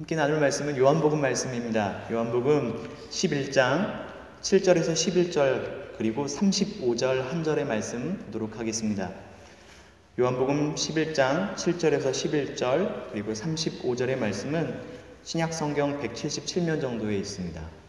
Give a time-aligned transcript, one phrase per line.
[0.00, 2.10] 함께 나눌 말씀은 요한복음 말씀입니다.
[2.10, 4.06] 요한복음 11장
[4.40, 9.12] 7절에서 11절 그리고 35절 한 절의 말씀 보도록 하겠습니다.
[10.18, 14.80] 요한복음 11장 7절에서 11절 그리고 35절의 말씀은
[15.22, 17.79] 신약 성경 177면 정도에 있습니다.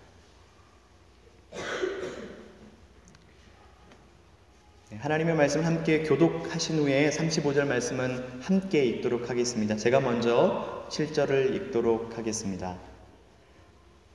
[4.99, 9.77] 하나님의 말씀 함께 교독하신 후에 35절 말씀은 함께 읽도록 하겠습니다.
[9.77, 12.77] 제가 먼저 7절을 읽도록 하겠습니다.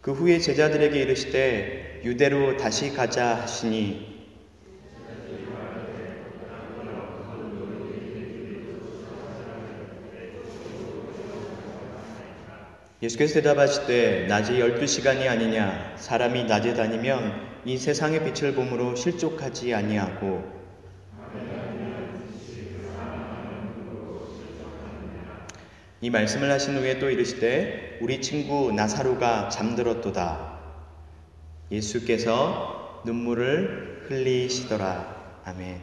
[0.02, 4.16] 그 후에 제자들에게 이르시되 유대로 다시 가자 하시니
[13.02, 20.55] 예수께서 대답하시되 낮이 열두 시간이 아니냐 사람이 낮에 다니면 이 세상의 빛을 봄으로 실족하지 아니하고
[26.02, 30.58] 이 말씀을 하신 후에 또 이르시되 우리 친구 나사로가 잠들었도다.
[31.70, 35.40] 예수께서 눈물을 흘리시더라.
[35.44, 35.80] 아멘.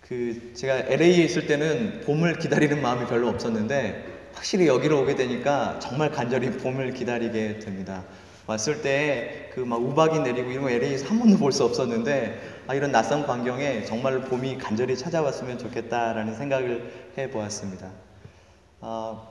[0.00, 6.10] 그 제가 LA에 있을 때는 봄을 기다리는 마음이 별로 없었는데 확실히 여기로 오게 되니까 정말
[6.10, 8.04] 간절히 봄을 기다리게 됩니다.
[8.46, 12.74] 왔을 때 그 막 우박이 내리고 이런 거 LA에서 한 번도 볼 수 없었는데 아,
[12.74, 17.90] 이런 낯선 광경에 정말 봄이 간절히 찾아왔으면 좋겠다라는 생각을 해 보았습니다.
[18.80, 19.22] 아,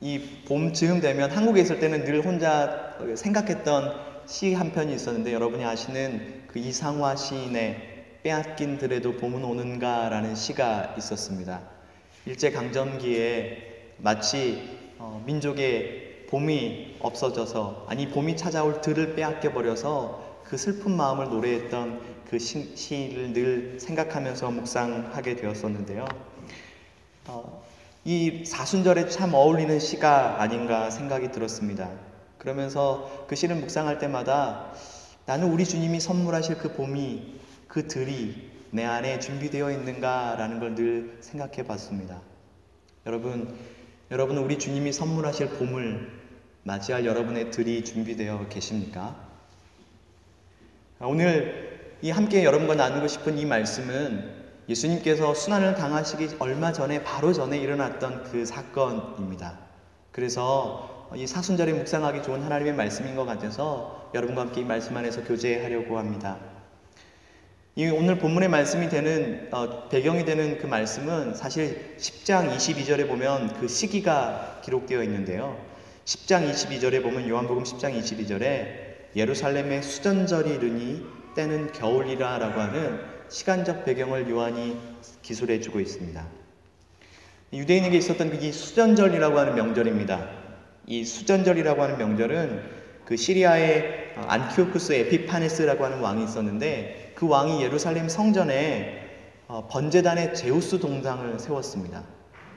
[0.00, 6.44] 이 봄쯤 되면 한국에 있을 때는 늘 혼자 생각했던 시 한 편이 있었는데 여러분이 아시는
[6.46, 11.60] 그 이상화 시인의 빼앗긴 들에도 봄은 오는가라는 시가 있었습니다.
[12.26, 20.96] 일제 강점기에 마치 어, 민족의 봄이 없어져서 아니 봄이 찾아올 들을 빼앗겨 버려서 그 슬픈
[20.96, 26.06] 마음을 노래했던 그 시, 시를 늘 생각하면서 묵상하게 되었었는데요.
[27.28, 27.62] 어,
[28.04, 31.90] 이 사순절에 참 어울리는 시가 아닌가 생각이 들었습니다.
[32.38, 34.72] 그러면서 그 시를 묵상할 때마다
[35.26, 41.64] 나는 우리 주님이 선물하실 그 봄이 그 들이 내 안에 준비되어 있는가라는 걸 늘 생각해
[41.64, 42.20] 봤습니다.
[43.06, 43.54] 여러분,
[44.10, 46.19] 여러분은 우리 주님이 선물하실 봄을
[46.62, 49.16] 맞이할 여러분의 들이 준비되어 계십니까?
[51.00, 57.58] 오늘 이 함께 여러분과 나누고 싶은 이 말씀은 예수님께서 순환을 당하시기 얼마 전에 바로 전에
[57.58, 59.58] 일어났던 그 사건입니다.
[60.12, 65.98] 그래서 이 사순절에 묵상하기 좋은 하나님의 말씀인 것 같아서 여러분과 함께 이 말씀 안에서 교제하려고
[65.98, 66.38] 합니다.
[67.74, 73.68] 이 오늘 본문의 말씀이 되는 어, 배경이 되는 그 말씀은 사실 10장 22절에 보면 그
[73.68, 75.69] 시기가 기록되어 있는데요.
[76.10, 81.06] 10장 22절에 보면 요한복음 10장 22절에 예루살렘의 수전절이 이르니
[81.36, 82.98] 때는 겨울이라 라고 하는
[83.28, 84.76] 시간적 배경을 요한이
[85.22, 86.26] 기술해 주고 있습니다.
[87.52, 90.30] 유대인에게 있었던 그이 수전절이라고 하는 명절입니다.
[90.86, 92.62] 이 수전절이라고 하는 명절은
[93.04, 98.98] 그 시리아의 안티오쿠스 에피파네스라고 하는 왕이 있었는데 그 왕이 예루살렘 성전에
[99.46, 102.02] 어, 번제단의 제우스 동상을 세웠습니다.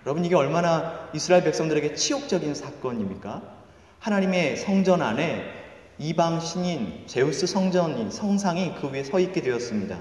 [0.05, 3.41] 여러분 이게 얼마나 이스라엘 백성들에게 치욕적인 사건입니까?
[3.99, 5.45] 하나님의 성전 안에
[5.97, 9.97] 이방 신인 제우스 성전이 성상이 그 위에 서 있게 되었습니다.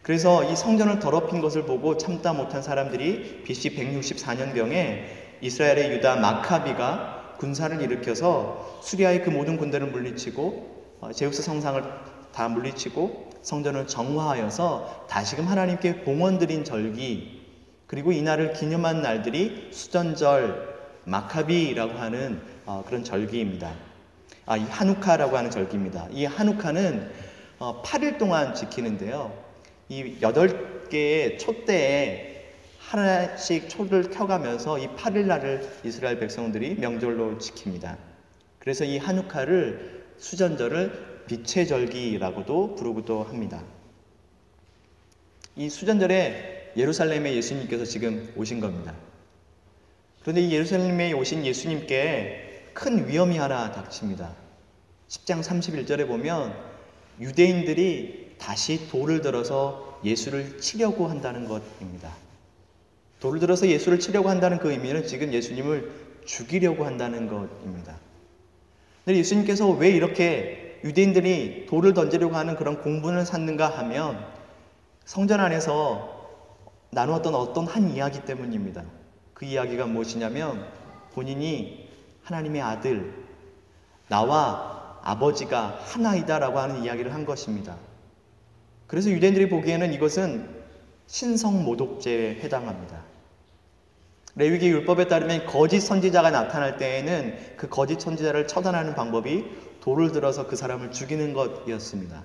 [0.00, 5.04] 그래서 이 성전을 더럽힌 것을 보고 참다 못한 사람들이 BC 164년경에
[5.42, 11.82] 이스라엘의 유다 마카비가 군사를 일으켜서 수리아의 그 모든 군대를 물리치고 어, 제우스 성상을
[12.32, 17.43] 다 물리치고 성전을 정화하여서 다시금 하나님께 봉헌 드린 절기
[17.86, 20.74] 그리고 이날을 기념한 날들이 수전절
[21.04, 23.74] 마카비라고 하는 어, 그런 절기입니다.
[24.46, 26.08] 아, 이 하누카라고 하는 절기입니다.
[26.10, 26.24] 이
[27.58, 29.32] 어, 8일 동안 지키는데요.
[29.88, 32.34] 이 8개의 촛대에
[32.78, 37.96] 하나씩 촛을 켜가면서 이 8일 날을 이스라엘 백성들이 명절로 지킵니다.
[38.58, 43.62] 그래서 이 하누카를 수전절을 빛의 절기라고도 부르기도 합니다.
[45.56, 48.94] 이 수전절에 예루살렘에 예수님께서 지금 오신 겁니다.
[50.22, 54.34] 그런데 이 예루살렘에 오신 예수님께 큰 위험이 하나 닥칩니다.
[55.08, 56.54] 10장 31절에 보면
[57.20, 62.12] 유대인들이 다시 돌을 들어서 예수를 치려고 한다는 것입니다.
[63.20, 65.90] 돌을 들어서 예수를 치려고 한다는 그 의미는 지금 예수님을
[66.24, 67.96] 죽이려고 한다는 것입니다.
[69.04, 74.26] 근데 예수님께서 왜 이렇게 유대인들이 돌을 던지려고 하는 그런 공분을 샀는가 하면
[75.04, 76.13] 성전 안에서
[76.94, 78.84] 나누었던 어떤 한 이야기 때문입니다.
[79.34, 80.66] 그 이야기가 무엇이냐면
[81.12, 81.88] 본인이
[82.22, 83.12] 하나님의 아들,
[84.08, 87.76] 나와 아버지가 하나이다라고 하는 이야기를 한 것입니다.
[88.86, 90.48] 그래서 유대인들이 보기에는 이것은
[91.06, 93.02] 신성 모독죄에 해당합니다.
[94.36, 99.44] 레위기 율법에 따르면 거짓 선지자가 나타날 때에는 그 거짓 선지자를 처단하는 방법이
[99.80, 102.22] 돌을 들어서 그 사람을 죽이는 것이었습니다.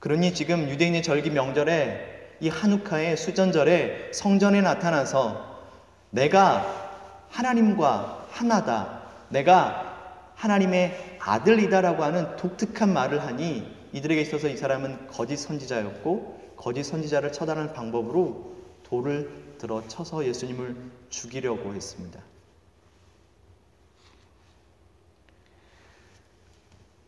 [0.00, 5.62] 그러니 지금 유대인의 절기 명절에 이 한우카의 수전절에 성전에 나타나서
[6.10, 9.02] 내가 하나님과 하나다.
[9.28, 17.30] 내가 하나님의 아들이다라고 하는 독특한 말을 하니 이들에게 있어서 이 사람은 거짓 선지자였고 거짓 선지자를
[17.30, 20.74] 처단하는 방법으로 돌을 들어 쳐서 예수님을
[21.10, 22.18] 죽이려고 했습니다.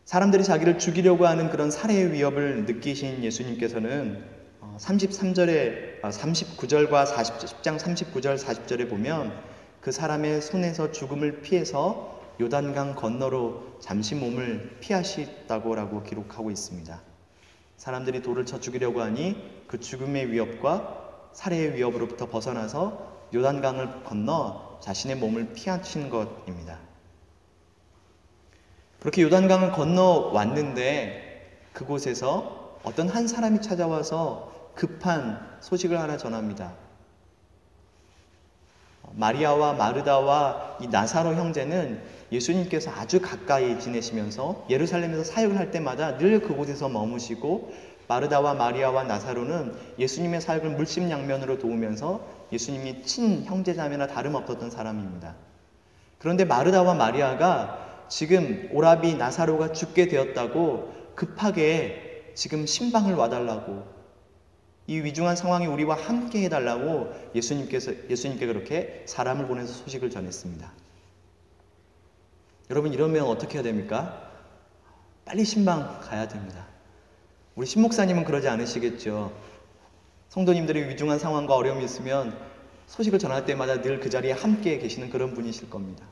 [0.05, 4.34] 사람들이 자기를 죽이려고 하는 그런 살해의 위협을 느끼신 예수님께서는
[4.77, 9.37] 33절에 어, 39절과 40, 10장 39절 40절에 보면
[9.81, 17.01] 그 사람의 손에서 죽음을 피해서 요단강 건너로 잠시 몸을 피하시다고라고 기록하고 있습니다.
[17.77, 25.53] 사람들이 돌을 쳐 죽이려고 하니 그 죽음의 위협과 살해의 위협으로부터 벗어나서 요단강을 건너 자신의 몸을
[25.53, 26.79] 피하신 것입니다.
[28.99, 36.73] 그렇게 요단강을 건너 왔는데 그곳에서 어떤 한 사람이 찾아와서 급한 소식을 하나 전합니다.
[39.13, 42.01] 마리아와 마르다와 이 나사로 형제는
[42.31, 47.73] 예수님께서 아주 가까이 지내시면서 예루살렘에서 사역을 할 때마다 늘 그곳에서 머무시고
[48.07, 55.35] 마르다와 마리아와 나사로는 예수님의 사역을 물심양면으로 도우면서 예수님이 친 형제자매나 다름없었던 사람입니다.
[56.19, 63.83] 그런데 마르다와 마리아가 지금 오라비 나사로가 죽게 되었다고 급하게 지금 신방을 와달라고
[64.87, 70.71] 이 위중한 상황이 우리와 함께 해달라고 예수님께서 예수님께 그렇게 사람을 보내서 소식을 전했습니다.
[72.69, 74.31] 여러분 이러면 어떻게 해야 됩니까?
[75.25, 76.65] 빨리 신방 가야 됩니다.
[77.55, 79.31] 우리 신목사님은 그러지 않으시겠죠.
[80.29, 82.37] 성도님들의 위중한 상황과 어려움이 있으면
[82.87, 86.05] 소식을 전할 때마다 늘 그 자리에 함께 계시는 그런 분이실 겁니다.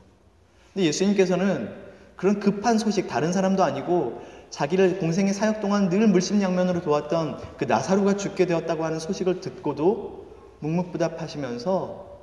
[0.72, 1.72] 근데 예수님께서는
[2.16, 4.22] 그런 급한 소식 다른 사람도 아니고
[4.54, 10.28] 자기를 공생의 사역 동안 늘 물심양면으로 도왔던 그 나사로가 죽게 되었다고 하는 소식을 듣고도
[10.60, 12.20] 묵묵부답하시면서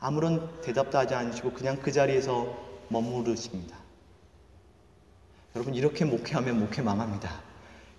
[0.00, 2.56] 아무런 대답도 하지 않으시고 그냥 그 자리에서
[2.88, 3.76] 머무르십니다.
[5.54, 7.30] 여러분 이렇게 목회하면 목회 망합니다.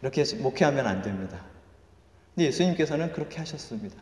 [0.02, 1.40] 이렇게 목회하면 안 됩니다.
[2.36, 3.96] 근데 예수님께서는 그렇게 하셨습니다.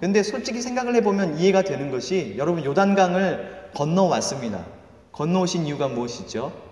[0.00, 4.66] 근데 솔직히 생각을 해보면 이해가 되는 것이 여러분 요단강을 건너왔습니다.
[5.12, 6.69] 건너오신 이유가 무엇이죠?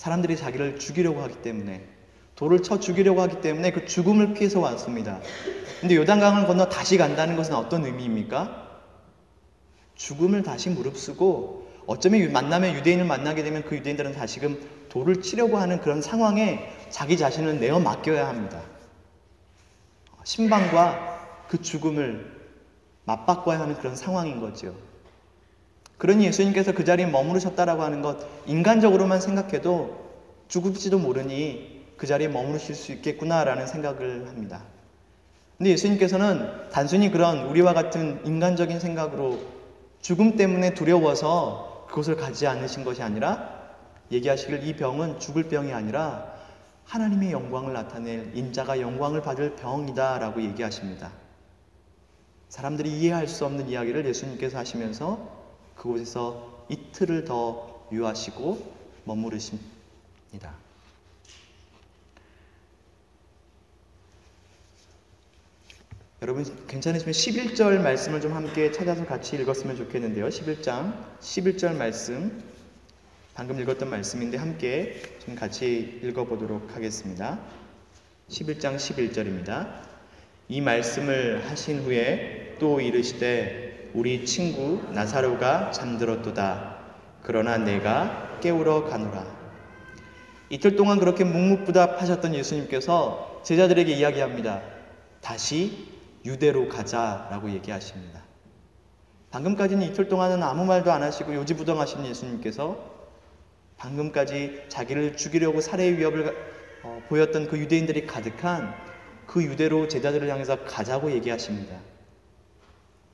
[0.00, 1.86] 사람들이 자기를 죽이려고 하기 때문에
[2.34, 5.20] 돌을 쳐 죽이려고 하기 때문에 그 죽음을 피해서 왔습니다.
[5.78, 8.80] 근데 요단강을 건너 다시 간다는 것은 어떤 의미입니까?
[9.96, 14.58] 죽음을 다시 무릅쓰고 어쩌면 만나면 유대인을 만나게 되면 그 유대인들은 다시금
[14.88, 18.62] 돌을 치려고 하는 그런 상황에 자기 자신을 내어 맡겨야 합니다.
[20.24, 22.40] 신방과 그 죽음을
[23.04, 24.74] 맞바꿔야 하는 그런 상황인 거죠.
[26.00, 30.00] 그러니 예수님께서 그 자리에 머무르셨다라고 하는 것 인간적으로만 생각해도
[30.48, 34.62] 죽을지도 모르니 그 자리에 머무르실 수 있겠구나라는 생각을 합니다.
[35.58, 39.40] 근데 예수님께서는 단순히 그런 우리와 같은 인간적인 생각으로
[40.00, 43.60] 죽음 때문에 두려워서 그곳을 가지 않으신 것이 아니라
[44.10, 46.32] 얘기하시길 이 병은 죽을 병이 아니라
[46.86, 51.10] 하나님의 영광을 나타낼 인자가 영광을 받을 병이다라고 얘기하십니다.
[52.48, 55.39] 사람들이 이해할 수 없는 이야기를 예수님께서 하시면서
[55.80, 60.54] 그곳에서 이틀을 더 유하시고 머무르십니다.
[66.20, 70.28] 여러분 괜찮으시면 11절 말씀을 좀 함께 찾아서 같이 읽었으면 좋겠는데요.
[70.28, 72.44] 11장 11절 말씀
[73.32, 77.40] 방금 읽었던 말씀인데 함께 좀 같이 읽어보도록 하겠습니다.
[78.28, 79.80] 11장 11절입니다.
[80.50, 86.78] 이 말씀을 하신 후에 또 이르시되 우리 친구 나사로가 잠들었도다.
[87.22, 89.26] 그러나 내가 깨우러 가노라.
[90.48, 94.62] 이틀 동안 그렇게 묵묵부답하셨던 예수님께서 제자들에게 이야기합니다.
[95.20, 95.88] 다시
[96.24, 98.22] 유대로 가자라고 얘기하십니다.
[99.30, 102.78] 방금까지는 이틀 동안은 아무 말도 안 하시고 요지부동하신 예수님께서
[103.76, 106.36] 방금까지 자기를 죽이려고 살해의 위협을
[106.82, 108.74] 어, 보였던 그 유대인들이 가득한
[109.26, 111.76] 그 유대로 제자들을 향해서 가자고 얘기하십니다.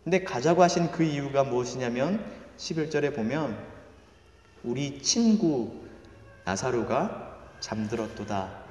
[0.06, 2.24] 근데 가자고 하신 그 이유가 무엇이냐면
[2.58, 3.58] 11절에 보면
[4.62, 5.84] 우리 친구
[6.44, 8.66] 나사로가 잠들었도다.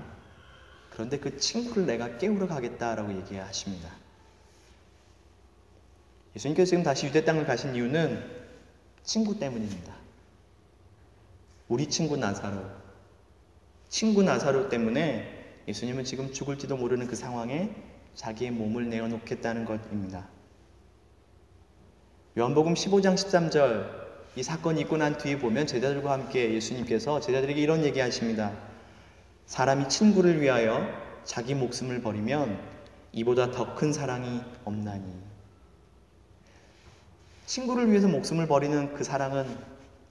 [0.92, 3.92] 그런데 그 친구를 내가 깨우러 가겠다라고 얘기하십니다.
[6.38, 8.32] 예수님께서 지금 다시 유대 땅을 가신 이유는
[9.04, 9.94] 친구 때문입니다.
[11.68, 12.62] 우리 친구 나사로.
[13.90, 17.76] 친구 나사로 때문에 예수님은 지금 죽을지도 모르는 그 상황에
[18.14, 20.34] 자기의 몸을 내어놓겠다는 것입니다.
[22.38, 23.90] 요한복음 15장 13절
[24.36, 28.52] 이 사건이 있고 난 뒤에 보면 제자들과 함께 예수님께서 제자들에게 이런 얘기 하십니다.
[29.46, 30.86] 사람이 친구를 위하여
[31.24, 32.60] 자기 목숨을 버리면
[33.14, 35.06] 이보다 더 큰 사랑이 없나니.
[37.46, 39.48] 친구를 위해서 목숨을 버리는 그 사랑은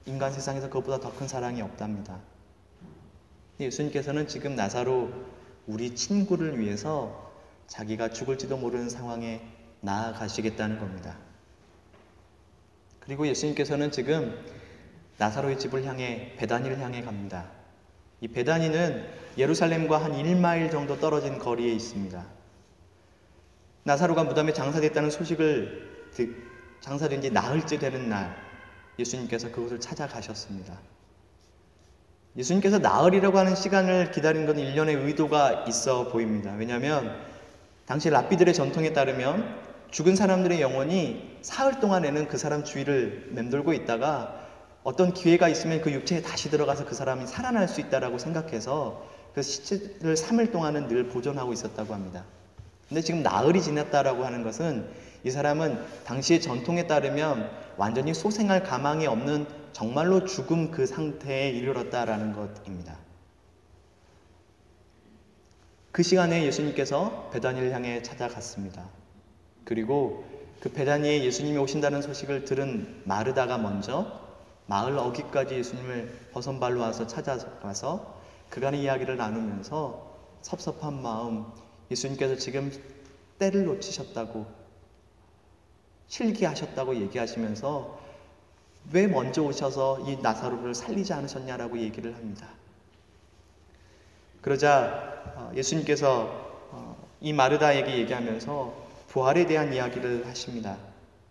[0.07, 2.19] 인간 세상에서 그것보다 더 큰 사랑이 없답니다.
[3.59, 5.11] 예수님께서는 지금 나사로
[5.67, 7.31] 우리 친구를 위해서
[7.67, 9.41] 자기가 죽을지도 모르는 상황에
[9.81, 11.17] 나아가시겠다는 겁니다.
[13.05, 14.37] 그리고 예수님께서는 지금
[15.17, 17.45] 나사로의 집을 향해 베다니를 향해 갑니다.
[18.21, 19.05] 이 베다니는
[19.37, 22.25] 예루살렘과 한 1마일 정도 떨어진 거리에 있습니다.
[23.83, 26.09] 나사로가 무덤에 장사됐다는 소식을
[26.81, 28.35] 장사된 지 나흘째 되는 날
[28.97, 30.77] 예수님께서 그곳을 찾아가셨습니다.
[32.37, 36.53] 예수님께서 나흘이라고 하는 시간을 기다린 건 일련의 의도가 있어 보입니다.
[36.53, 37.15] 왜냐하면
[37.85, 44.45] 당시 랍비들의 전통에 따르면 죽은 사람들의 영혼이 사흘 동안에는 그 사람 주위를 맴돌고 있다가
[44.83, 50.15] 어떤 기회가 있으면 그 육체에 다시 들어가서 그 사람이 살아날 수 있다라고 생각해서 그 시체를
[50.15, 52.23] 3일 동안은 늘 보존하고 있었다고 합니다.
[52.87, 54.87] 근데 지금 나흘이 지났다라고 하는 것은
[55.23, 62.95] 이 사람은 당시의 전통에 따르면 완전히 소생할 가망이 없는 정말로 죽음 그 상태에 이르렀다라는 것입니다.
[65.91, 68.87] 그 시간에 예수님께서 베다니를 향해 찾아갔습니다.
[69.65, 70.23] 그리고
[70.59, 74.19] 그 베다니에 예수님이 오신다는 소식을 들은 마르다가 먼저
[74.67, 81.45] 마을 어귀까지 예수님을 버선발로 와서 찾아가서 그간의 이야기를 나누면서 섭섭한 마음,
[81.91, 82.71] 예수님께서 지금
[83.39, 84.45] 때를 놓치셨다고
[86.07, 87.99] 실기하셨다고 얘기하시면서
[88.93, 92.47] 왜 먼저 오셔서 이 나사로를 살리지 않으셨냐라고 얘기를 합니다.
[94.41, 98.84] 그러자 어, 예수님께서 어, 이 마르다에게 얘기하면서
[99.15, 100.77] 부활에 대한 이야기를 하십니다.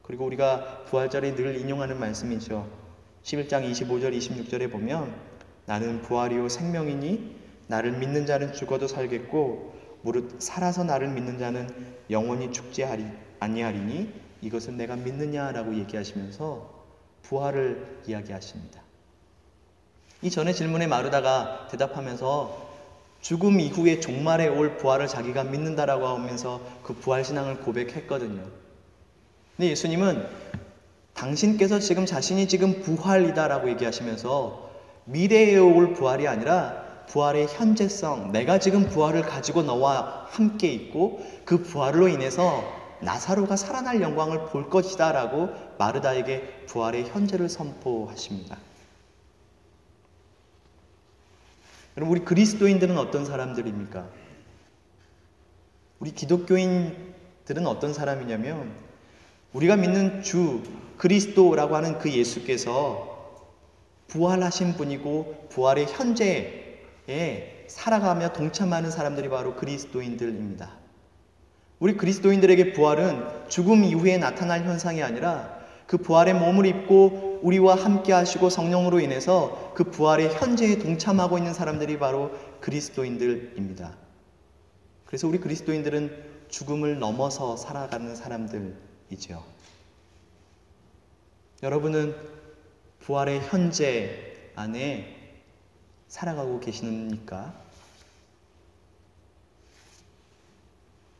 [0.00, 2.66] 그리고 우리가 부활절에 늘 인용하는 말씀이죠.
[3.22, 5.14] 11장 25절 26절에 보면
[5.66, 7.36] 나는 부활이요 생명이니
[7.66, 11.68] 나를 믿는 자는 죽어도 살겠고 무릇 살아서 나를 믿는 자는
[12.08, 12.86] 영원히 죽지
[13.40, 16.86] 아니하리니 이것은 내가 믿느냐라고 얘기하시면서
[17.20, 18.80] 부활을 이야기하십니다.
[20.22, 22.73] 이 전에 질문에 마르다가 대답하면서
[23.24, 28.42] 죽음 이후에 종말에 올 부활을 자기가 믿는다라고 하면서 그 부활 신앙을 고백했거든요.
[29.56, 30.26] 근데 예수님은
[31.14, 34.68] 당신께서 지금 자신이 지금 부활이다라고 얘기하시면서
[35.06, 42.08] 미래에 올 부활이 아니라 부활의 현재성, 내가 지금 부활을 가지고 너와 함께 있고 그 부활로
[42.08, 42.62] 인해서
[43.00, 48.58] 나사로가 살아날 영광을 볼 것이다 라고 마르다에게 부활의 현재를 선포하십니다.
[51.96, 54.08] 여러분, 우리 그리스도인들은 어떤 사람들입니까?
[56.00, 58.72] 우리 기독교인들은 어떤 사람이냐면,
[59.52, 60.62] 우리가 믿는 주,
[60.96, 63.46] 그리스도라고 하는 그 예수께서
[64.08, 70.70] 부활하신 분이고, 부활의 현재에 살아가며 동참하는 사람들이 바로 그리스도인들입니다.
[71.78, 78.48] 우리 그리스도인들에게 부활은 죽음 이후에 나타날 현상이 아니라 그 부활의 몸을 입고 우리와 함께 하시고
[78.48, 83.94] 성령으로 인해서 그 부활의 현재에 동참하고 있는 사람들이 바로 그리스도인들입니다.
[85.04, 89.44] 그래서 우리 그리스도인들은 죽음을 넘어서 살아가는 사람들이죠.
[91.62, 92.16] 여러분은
[93.00, 95.42] 부활의 현재 안에
[96.08, 97.52] 살아가고 계십니까?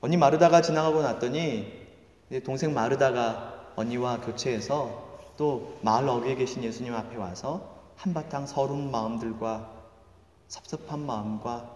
[0.01, 1.71] 언니 마르다가 지나가고 났더니
[2.45, 9.71] 동생 마르다가 언니와 교체해서 또 마을 어귀에 계신 예수님 앞에 와서 한바탕 서른 마음들과
[10.49, 11.71] 섭섭한 마음과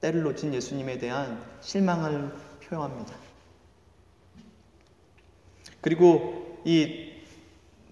[0.00, 3.14] 때를 놓친 예수님에 대한 실망을 표현합니다.
[5.80, 7.12] 그리고 이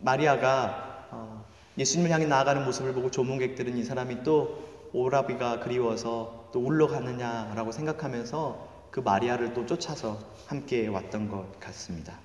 [0.01, 1.45] 마리아가 어,
[1.79, 8.69] 예수님을 향해 나아가는 모습을 보고 조문객들은 이 사람이 또 오라비가 그리워서 또 울러 가느냐라고 생각하면서
[8.91, 12.19] 그 마리아를 또 쫓아서 함께 왔던 것 같습니다.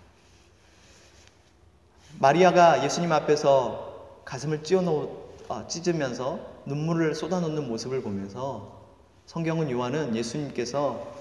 [2.19, 5.09] 마리아가 예수님 앞에서 가슴을 찢어놓,
[5.49, 8.85] 아, 찢으면서 눈물을 쏟아놓는 모습을 보면서
[9.25, 11.13] 성경은 요한은 예수님께서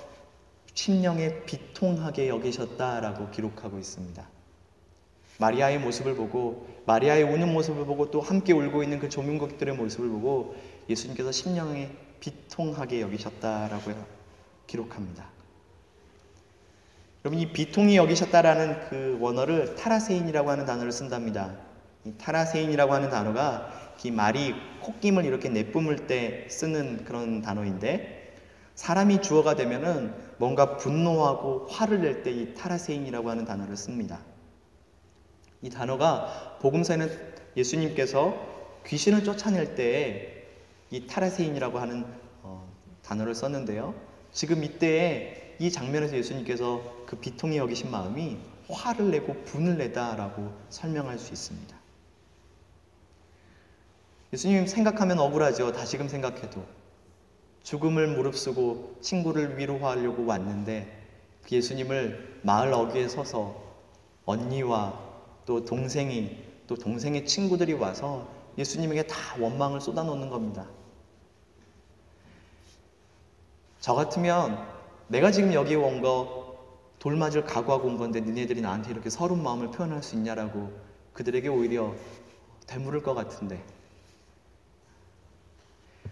[0.74, 4.24] 심령에 비통하게 여기셨다라고 기록하고 있습니다.
[5.38, 10.54] 마리아의 모습을 보고 마리아의 우는 모습을 보고 또 함께 울고 있는 그 조민국들의 모습을 보고
[10.88, 13.92] 예수님께서 심령에 비통하게 여기셨다라고
[14.68, 15.28] 기록합니다.
[17.24, 21.56] 여러분 이 비통이 여기셨다라는 그 원어를 타라세인이라고 하는 단어를 쓴답니다.
[22.04, 23.72] 이 타라세인이라고 하는 단어가
[24.04, 28.34] 이 말이 콧김을 이렇게 내뿜을 때 쓰는 그런 단어인데
[28.74, 34.20] 사람이 주어가 되면은 뭔가 분노하고 화를 낼 때 이 타라세인이라고 하는 단어를 씁니다.
[35.62, 37.08] 이 단어가 복음서에는
[37.56, 38.34] 예수님께서
[38.86, 40.44] 귀신을 쫓아낼 때에
[40.90, 42.04] 이 타라세인이라고 하는
[42.42, 42.70] 어,
[43.02, 43.94] 단어를 썼는데요.
[44.30, 51.32] 지금 이때에 이 장면에서 예수님께서 그 비통이 여기신 마음이 화를 내고 분을 내다라고 설명할 수
[51.32, 51.76] 있습니다.
[54.32, 55.72] 예수님 생각하면 억울하죠.
[55.72, 56.64] 다시금 생각해도.
[57.62, 61.02] 죽음을 무릅쓰고 친구를 위로하려고 왔는데
[61.46, 63.62] 그 예수님을 마을 어귀에 서서
[64.24, 64.98] 언니와
[65.46, 70.66] 또 동생이 또 동생의 친구들이 와서 예수님에게 다 원망을 쏟아놓는 겁니다.
[73.80, 74.73] 저 같으면
[75.08, 76.44] 내가 지금 여기 온 거
[77.04, 80.72] 돌맞을 각오하고 온 건데 니네들이 나한테 이렇게 서른 마음을 표현할 수 있냐라고
[81.12, 81.94] 그들에게 오히려
[82.66, 83.62] 되물을 것 같은데.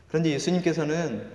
[0.08, 1.32] 그런데 예수님께서는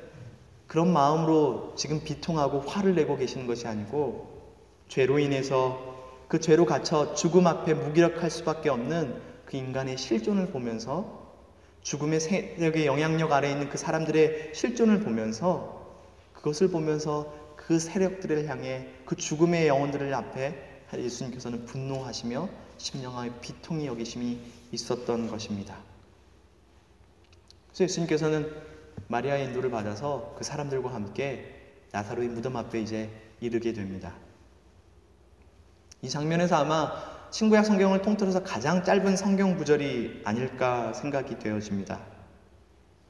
[0.68, 4.44] 그런 마음으로 지금 비통하고 화를 내고 계시는 것이 아니고
[4.90, 5.98] 죄로 인해서
[6.28, 11.26] 그 죄로 갇혀 죽음 앞에 무기력할 수밖에 없는 그 인간의 실존을 보면서
[11.82, 15.98] 죽음의 세력의 영향력 아래 있는 그 사람들의 실존을 보면서
[16.34, 17.34] 그것을 보면서
[17.68, 22.48] 그 세력들을 향해 그 죽음의 영혼들을 앞에 예수님께서는 분노하시며
[22.78, 24.40] 심령하에 비통이 여기심이
[24.72, 25.76] 있었던 것입니다.
[27.68, 28.50] 그래서 예수님께서는
[29.10, 33.10] 마리아의 인도를 받아서 그 사람들과 함께 나사로의 무덤 앞에 이제
[33.42, 34.16] 이르게 됩니다.
[36.02, 36.90] 이 장면에서 아마
[37.32, 42.00] 친구약 성경을 통틀어서 가장 짧은 성경 구절이 아닐까 생각이 되어집니다.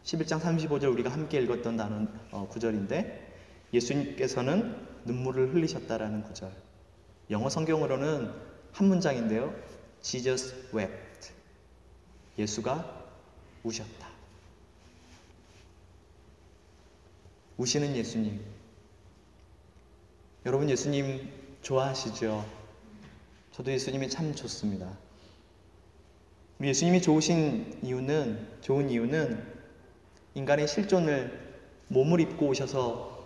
[0.04, 3.27] 11장 35절 우리가 함께 읽었던 단어 어, 구절인데
[3.74, 6.52] 예수님께서는 눈물을 흘리셨다라는 구절.
[7.30, 8.32] 영어 성경으로는
[8.72, 9.54] 한 문장인데요.
[10.02, 11.32] Jesus wept.
[12.38, 13.06] 예수가
[13.64, 14.08] 우셨다.
[17.58, 18.40] 우시는 예수님.
[20.46, 21.30] 여러분 예수님
[21.62, 22.46] 좋아하시죠?
[23.52, 24.98] 저도 예수님이 참 좋습니다.
[26.62, 29.44] 예수님이 좋으신 이유는, 좋은 이유는
[30.36, 31.56] 인간의 실존을
[31.88, 33.17] 몸을 입고 오셔서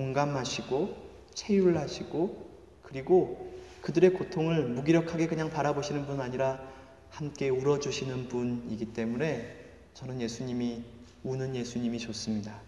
[0.00, 0.96] 공감하시고,
[1.34, 2.50] 체휼하시고,
[2.82, 6.60] 그리고 그들의 고통을 무기력하게 그냥 바라보시는 분 아니라
[7.10, 9.56] 함께 울어주시는 분이기 때문에
[9.94, 10.82] 저는 예수님이
[11.22, 12.60] 우는 예수님이 좋습니다.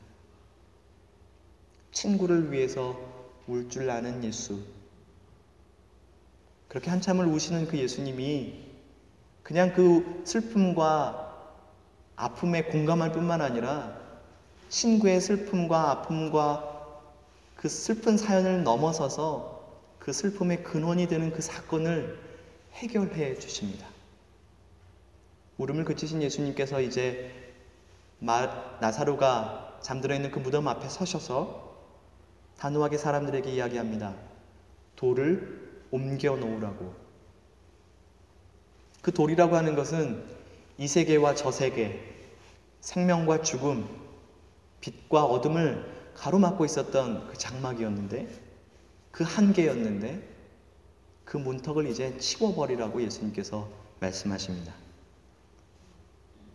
[1.93, 2.99] 친구를 위해서
[3.47, 4.61] 울 줄 아는 예수,
[6.69, 8.61] 그렇게 한참을 우시는 그 예수님이
[9.43, 11.31] 그냥 그 슬픔과
[12.17, 14.01] 아픔에 공감할 뿐만 아니라
[14.69, 16.72] 친구의 슬픔과 아픔과
[17.63, 19.63] 그 슬픈 사연을 넘어서서
[20.01, 22.19] 그 슬픔의 근원이 되는 그 사건을
[22.73, 23.87] 해결해 주십니다.
[25.59, 27.31] 울음을 그치신 예수님께서 이제
[28.19, 31.77] 나사로가 잠들어 있는 그 무덤 앞에 서셔서
[32.59, 34.13] 단호하게 사람들에게 이야기합니다.
[34.97, 36.93] 돌을 옮겨 놓으라고.
[39.03, 40.25] 그 돌이라고 하는 것은
[40.79, 42.01] 이 세계와 저 세계,
[42.81, 43.89] 생명과 죽음,
[44.81, 48.29] 빛과 어둠을 가로막고 있었던 그 장막이었는데,
[49.11, 50.29] 그 한계였는데,
[51.25, 53.69] 그 문턱을 이제 치워버리라고 예수님께서
[54.01, 54.75] 말씀하십니다.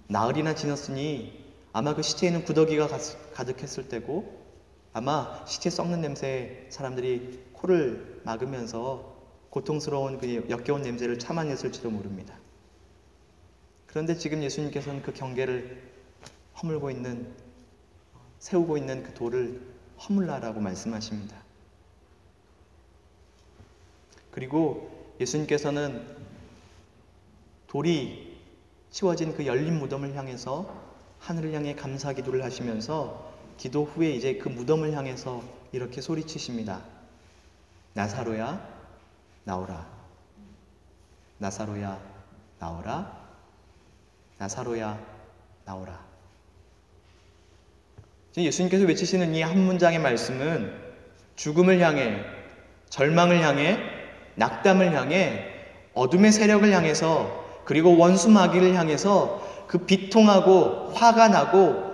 [0.08, 2.88] 나흘이나 지났으니 아마 그 시체에는 구더기가
[3.34, 4.46] 가득했을 때고,
[4.94, 9.16] 아마 시체 썩는 냄새에 사람들이 코를 막으면서
[9.50, 12.38] 고통스러운 그 역겨운 냄새를 참아냈을지도 모릅니다.
[13.86, 15.82] 그런데 지금 예수님께서는 그 경계를
[16.62, 17.32] 허물고 있는,
[18.40, 19.62] 세우고 있는 그 돌을
[20.00, 21.36] 허물라라고 말씀하십니다.
[24.32, 26.16] 그리고 예수님께서는
[27.68, 28.38] 돌이
[28.92, 30.88] 치워진 그 열린 무덤을 향해서
[31.20, 36.84] 하늘을 향해 감사 기도를 하시면서 기도 후에 이제 그 무덤을 향해서 이렇게 소리치십니다.
[37.94, 38.62] 나사로야,
[39.44, 39.88] 나오라.
[41.40, 42.00] 나사로야,
[42.60, 43.28] 나오라.
[44.38, 45.00] 나사로야,
[45.66, 46.07] 나오라.
[48.36, 50.72] 예수님께서 외치시는 이 한 문장의 말씀은
[51.36, 52.18] 죽음을 향해,
[52.90, 53.78] 절망을 향해,
[54.36, 55.46] 낙담을 향해,
[55.94, 61.88] 어둠의 세력을 향해서, 그리고 원수 마귀를 향해서 그 비통하고 화가 나고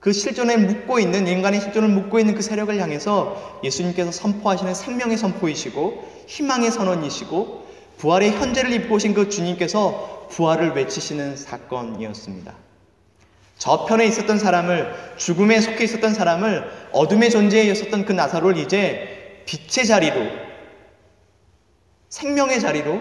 [0.00, 6.24] 그 실존에 묻고 있는 인간의 실존을 묻고 있는 그 세력을 향해서 예수님께서 선포하시는 생명의 선포이시고
[6.26, 7.66] 희망의 선언이시고
[7.98, 12.65] 부활의 현재를 입고 오신 그 주님께서 부활을 외치시는 사건이었습니다.
[13.58, 20.26] 저편에 있었던 사람을 죽음에 속해 있었던 사람을 어둠의 존재에 있었던 그 나사로를 이제 빛의 자리로
[22.08, 23.00] 생명의 자리로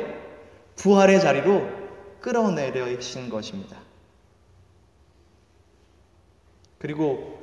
[0.76, 1.68] 부활의 자리로
[2.22, 3.78] 끌어내려신 것입니다.
[6.78, 7.40] 그리고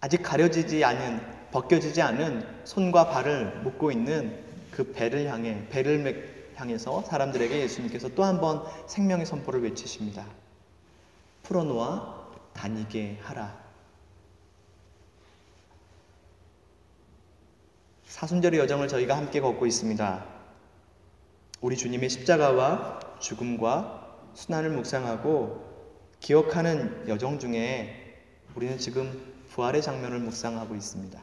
[0.00, 4.38] 아직 가려지지 않은 벗겨지지 않은 손과 발을 묶고 있는
[4.70, 10.24] 그 배를 향해 배를 향해서 사람들에게 예수님께서 또 한 번 생명의 선포를 외치십니다.
[11.42, 13.58] 풀어놓아 다니게 하라.
[18.04, 20.26] 사순절의 여정을 저희가 함께 걷고 있습니다.
[21.60, 25.68] 우리 주님의 십자가와 죽음과 순환을 묵상하고
[26.20, 28.22] 기억하는 여정 중에
[28.54, 31.22] 우리는 지금 부활의 장면을 묵상하고 있습니다.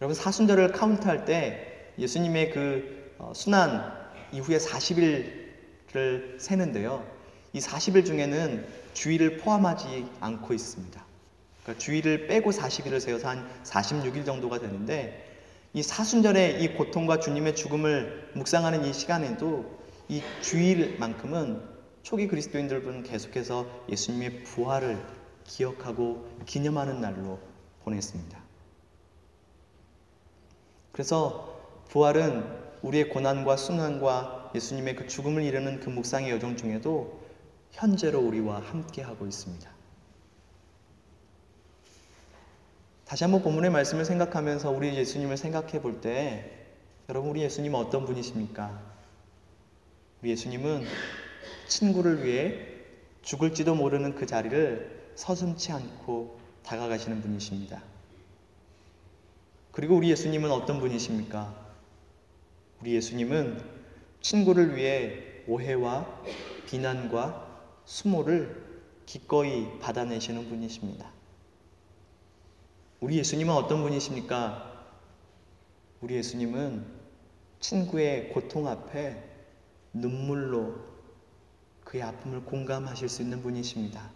[0.00, 3.92] 여러분 사순절을 카운트할 때 예수님의 그 어, 순환
[4.32, 7.06] 이후에 40일을 세는데요.
[7.52, 11.04] 이 40일 중에는 주일을 포함하지 않고 있습니다.
[11.62, 15.28] 그러니까 주일을 빼고 40일을 세워서 한 46일 정도가 되는데
[15.74, 21.62] 이 사순절의 이 고통과 주님의 죽음을 묵상하는 이 시간에도 이 주일만큼은
[22.02, 24.98] 초기 그리스도인들은 계속해서 예수님의 부활을
[25.44, 27.38] 기억하고 기념하는 날로
[27.84, 28.38] 보냈습니다.
[30.92, 32.44] 그래서 부활은
[32.82, 37.21] 우리의 고난과 순환과 예수님의 그 죽음을 이루는 그 묵상의 여정 중에도
[37.72, 39.70] 현재로 우리와 함께 하고 있습니다.
[43.04, 46.58] 다시 한번 본문의 말씀을 생각하면서 우리 예수님을 생각해 볼 때
[47.08, 48.80] 여러분 우리 예수님은 어떤 분이십니까?
[50.22, 50.86] 우리 예수님은
[51.68, 52.68] 친구를 위해
[53.22, 57.82] 죽을지도 모르는 그 자리를 서슴치 않고 다가가시는 분이십니다.
[59.72, 61.54] 그리고 우리 예수님은 어떤 분이십니까?
[62.80, 63.62] 우리 예수님은
[64.20, 66.06] 친구를 위해 오해와
[66.66, 67.51] 비난과
[67.84, 68.72] 수모를
[69.06, 71.10] 기꺼이 받아내시는 분이십니다.
[73.00, 74.86] 우리 예수님은 어떤 분이십니까?
[76.00, 76.86] 우리 예수님은
[77.60, 79.22] 친구의 고통 앞에
[79.92, 80.76] 눈물로
[81.84, 84.10] 그의 아픔을 공감하실 수 있는 분이십니다.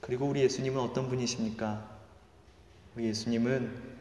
[0.00, 1.98] 그리고 우리 예수님은 어떤 분이십니까?
[2.94, 3.98] 우리 예수님은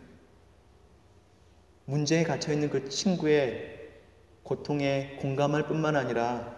[1.85, 3.89] 문제에 갇혀 있는 그 친구의
[4.43, 6.56] 고통에 공감할 뿐만 아니라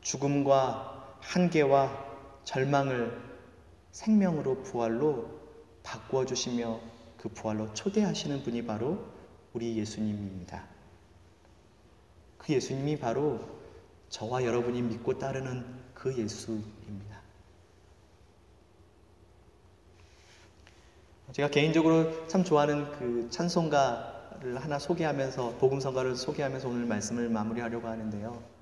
[0.00, 2.10] 죽음과 한계와
[2.44, 3.20] 절망을
[3.92, 5.40] 생명으로 부활로
[5.82, 6.80] 바꾸어 주시며
[7.16, 9.04] 그 부활로 초대하시는 분이 바로
[9.52, 10.64] 우리 예수님입니다.
[12.38, 13.40] 그 예수님이 바로
[14.08, 17.20] 저와 여러분이 믿고 따르는 그 예수입니다.
[21.32, 28.59] 제가 개인적으로 참 좋아하는 그 찬송가를 하나 소개하면서 복음성가를 소개하면서 오늘 말씀을 마무리하려고 하는데요.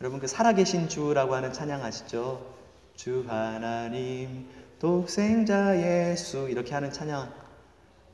[0.00, 2.54] 여러분 그 살아계신 주라고 하는 찬양 아시죠?
[2.96, 4.46] 주 하나님
[4.78, 7.32] 독생자 예수 이렇게 하는 찬양.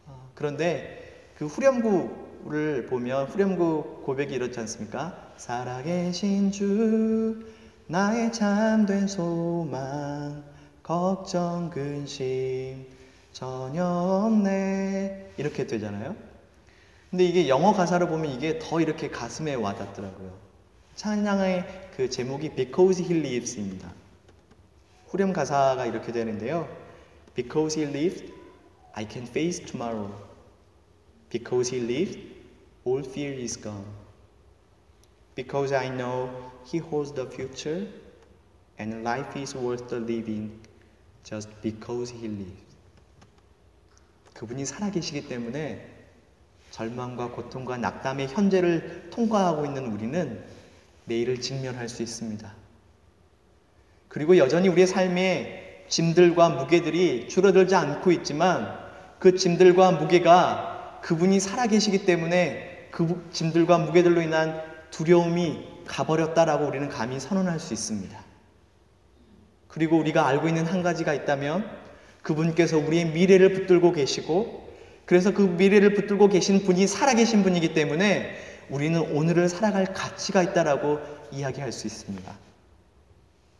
[0.06, 5.32] 어, 그런데 그 후렴구를 보면 후렴구 고백이 이렇지 않습니까?
[5.36, 7.44] 살아계신 주
[7.88, 10.44] 나의 참된 소망
[10.84, 12.86] 걱정 근심
[13.32, 16.14] 전혀 없네 이렇게 되잖아요.
[17.10, 20.41] 근데 이게 영어 가사를 보면 이게 더 이렇게 가슴에 와닿더라고요.
[21.02, 23.92] 찬양의 그 제목이 Because He Lives입니다.
[25.08, 26.68] 후렴 가사가 이렇게 되는데요.
[27.34, 28.32] Because he lived,
[28.92, 30.14] I can face tomorrow.
[31.28, 32.20] Because he lived,
[32.86, 33.84] all fear is gone.
[35.34, 36.30] Because I know
[36.72, 37.88] he holds the future
[38.78, 40.52] and life is worth the living
[41.24, 42.76] just because he lives.
[44.34, 45.84] 그분이 살아계시기 때문에
[46.70, 50.61] 절망과 고통과 낙담의 현재를 통과하고 있는 우리는
[51.04, 52.52] 내일을 직면할 수 있습니다.
[54.08, 58.78] 그리고 여전히 우리의 삶에 짐들과 무게들이 줄어들지 않고 있지만
[59.18, 64.60] 그 짐들과 무게가 그분이 살아계시기 때문에 그 짐들과 무게들로 인한
[64.90, 68.18] 두려움이 가버렸다라고 우리는 감히 선언할 수 있습니다.
[69.68, 71.68] 그리고 우리가 알고 있는 한 가지가 있다면
[72.22, 74.70] 그분께서 우리의 미래를 붙들고 계시고
[75.06, 78.36] 그래서 그 미래를 붙들고 계신 분이 살아계신 분이기 때문에
[78.70, 82.32] 우리는 오늘을 살아갈 가치가 있다라고 이야기할 수 있습니다.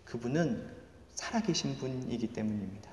[0.04, 0.70] 그분은
[1.14, 2.90] 살아계신 분이기 때문입니다.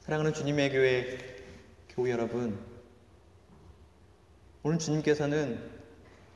[0.00, 1.18] 사랑하는 주님의 교회
[1.90, 2.58] 교우 여러분,
[4.62, 5.70] 오늘 주님께서는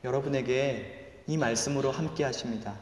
[0.03, 2.75] 여러분에게 이 말씀으로 함께 하십니다.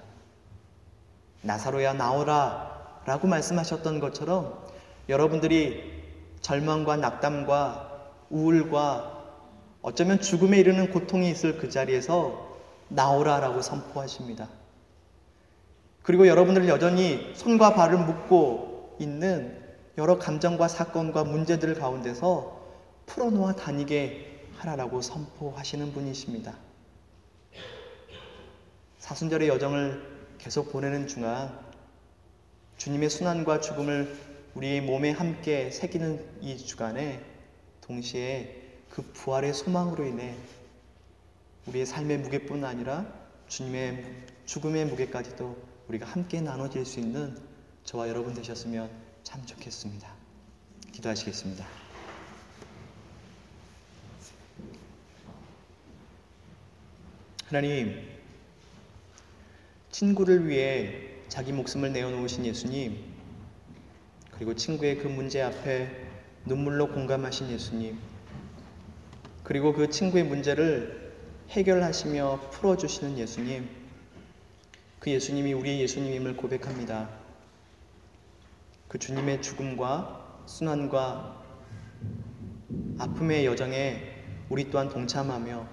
[1.41, 4.67] 나사로야 나오라 라고 말씀하셨던 것처럼
[5.09, 6.03] 여러분들이
[6.41, 9.20] 절망과 낙담과 우울과
[9.81, 12.57] 어쩌면 죽음에 이르는 고통이 있을 그 자리에서
[12.89, 14.49] 나오라라고 선포하십니다.
[16.03, 19.59] 그리고 여러분들 여전히 손과 발을 묶고 있는
[19.97, 22.59] 여러 감정과 사건과 문제들 가운데서
[23.05, 26.55] 풀어놓아 다니게 하라라고 선포하시는 분이십니다.
[28.99, 31.57] 사순절의 여정을 계속 보내는 중간
[32.77, 34.15] 주님의 순환과 죽음을
[34.55, 37.23] 우리의 몸에 함께 새기는 이 주간에
[37.81, 38.60] 동시에
[38.91, 40.35] 그 부활의 소망으로 인해
[41.65, 43.05] 우리의 삶의 무게뿐 아니라
[43.47, 47.37] 주님의 죽음의 무게까지도 우리가 함께 나눠질 수 있는
[47.85, 48.89] 저와 여러분 되셨으면
[49.23, 50.13] 참 좋겠습니다.
[50.91, 51.65] 기도하시겠습니다.
[57.45, 58.07] 하나님,
[59.91, 62.97] 친구를 위해 자기 목숨을 내어놓으신 예수님,
[64.31, 66.07] 그리고 친구의 그 문제 앞에
[66.45, 68.10] 눈물로 공감하신 예수님,
[69.43, 71.13] 그리고 그 친구의 문제를
[71.49, 73.67] 해결하시며 풀어주시는 예수님,
[74.99, 77.09] 그 예수님이 우리의 예수님임을 고백합니다.
[78.87, 81.43] 그 주님의 죽음과 순환과
[82.99, 85.65] 아픔의 여정에 우리 또한 동참하며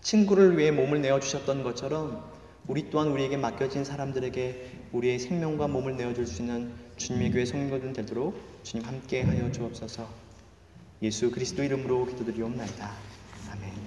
[0.00, 2.28] 친구를 위해 몸을 내어주셨던 것처럼
[2.66, 8.38] 우리 또한 우리에게 맡겨진 사람들에게 우리의 생명과 몸을 내어줄 수 있는 주님의 교회 성도들 되도록
[8.62, 10.27] 주님 함께 하여 주옵소서
[11.00, 12.90] 예수 그리스도 이름으로 기도드리옵나이다.
[13.52, 13.77] 아멘.